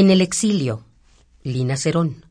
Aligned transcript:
En 0.00 0.10
el 0.10 0.20
exilio, 0.20 0.84
Lina 1.42 1.76
Cerón. 1.76 2.24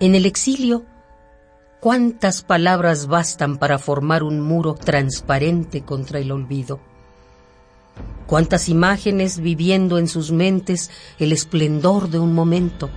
En 0.00 0.14
el 0.14 0.26
exilio, 0.26 0.84
¿cuántas 1.80 2.42
palabras 2.42 3.06
bastan 3.06 3.56
para 3.56 3.78
formar 3.78 4.22
un 4.22 4.42
muro 4.42 4.74
transparente 4.74 5.82
contra 5.82 6.18
el 6.18 6.30
olvido? 6.30 6.97
Cuántas 8.28 8.68
imágenes 8.68 9.40
viviendo 9.40 9.96
en 9.96 10.06
sus 10.06 10.32
mentes 10.32 10.90
el 11.18 11.32
esplendor 11.32 12.10
de 12.10 12.18
un 12.18 12.34
momento, 12.34 12.90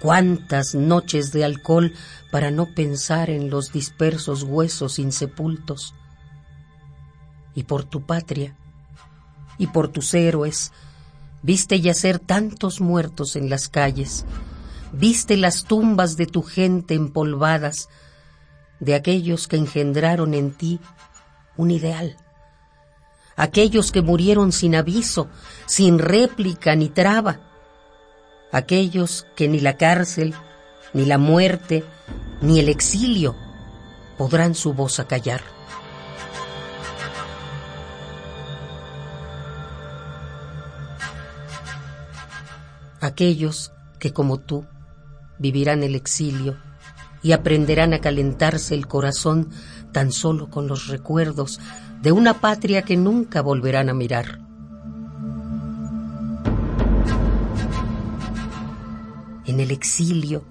cuántas 0.00 0.74
noches 0.74 1.32
de 1.32 1.44
alcohol 1.44 1.92
para 2.32 2.50
no 2.50 2.74
pensar 2.74 3.28
en 3.28 3.50
los 3.50 3.72
dispersos 3.72 4.42
huesos 4.42 4.98
insepultos. 4.98 5.94
Y 7.54 7.64
por 7.64 7.84
tu 7.84 8.06
patria, 8.06 8.56
y 9.58 9.66
por 9.66 9.88
tus 9.88 10.14
héroes, 10.14 10.72
viste 11.42 11.78
yacer 11.82 12.18
tantos 12.18 12.80
muertos 12.80 13.36
en 13.36 13.50
las 13.50 13.68
calles, 13.68 14.24
viste 14.94 15.36
las 15.36 15.64
tumbas 15.64 16.16
de 16.16 16.24
tu 16.24 16.42
gente 16.42 16.94
empolvadas, 16.94 17.90
de 18.78 18.94
aquellos 18.94 19.46
que 19.46 19.56
engendraron 19.56 20.32
en 20.32 20.52
ti 20.52 20.80
un 21.58 21.70
ideal 21.70 22.16
aquellos 23.40 23.90
que 23.90 24.02
murieron 24.02 24.52
sin 24.52 24.74
aviso, 24.74 25.26
sin 25.64 25.98
réplica 25.98 26.76
ni 26.76 26.90
traba, 26.90 27.40
aquellos 28.52 29.26
que 29.34 29.48
ni 29.48 29.60
la 29.60 29.78
cárcel, 29.78 30.34
ni 30.92 31.06
la 31.06 31.16
muerte, 31.16 31.82
ni 32.42 32.60
el 32.60 32.68
exilio 32.68 33.34
podrán 34.18 34.54
su 34.54 34.74
voz 34.74 35.00
acallar. 35.00 35.40
Aquellos 43.00 43.72
que 43.98 44.12
como 44.12 44.38
tú 44.38 44.66
vivirán 45.38 45.82
el 45.82 45.94
exilio 45.94 46.58
y 47.22 47.32
aprenderán 47.32 47.92
a 47.92 48.00
calentarse 48.00 48.74
el 48.74 48.86
corazón 48.86 49.50
tan 49.92 50.12
solo 50.12 50.48
con 50.48 50.66
los 50.66 50.88
recuerdos 50.88 51.60
de 52.02 52.12
una 52.12 52.40
patria 52.40 52.82
que 52.82 52.96
nunca 52.96 53.42
volverán 53.42 53.88
a 53.88 53.94
mirar. 53.94 54.40
En 59.46 59.60
el 59.60 59.70
exilio, 59.70 60.44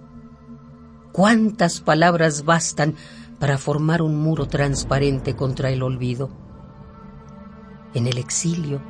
¿cuántas 1.11 1.79
palabras 1.79 2.43
bastan 2.43 2.95
para 3.39 3.57
formar 3.57 4.01
un 4.01 4.17
muro 4.17 4.47
transparente 4.47 5.35
contra 5.35 5.69
el 5.69 5.81
olvido? 5.81 6.29
En 7.93 8.05
el 8.05 8.17
exilio, 8.17 8.81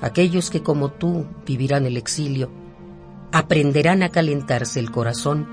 aquellos 0.00 0.48
que 0.48 0.62
como 0.62 0.92
tú 0.92 1.26
vivirán 1.44 1.84
el 1.86 1.96
exilio, 1.96 2.50
aprenderán 3.32 4.02
a 4.02 4.08
calentarse 4.08 4.80
el 4.80 4.90
corazón 4.90 5.46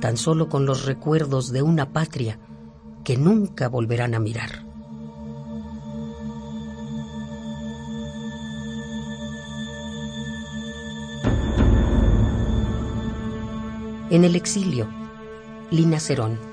tan 0.00 0.16
solo 0.16 0.48
con 0.48 0.66
los 0.66 0.86
recuerdos 0.86 1.52
de 1.52 1.62
una 1.62 1.92
patria 1.92 2.38
que 3.04 3.16
nunca 3.16 3.68
volverán 3.68 4.14
a 4.14 4.18
mirar. 4.18 4.64
En 14.10 14.24
el 14.24 14.34
exilio, 14.34 14.88
Lina 15.70 16.00
Cerón. 16.00 16.49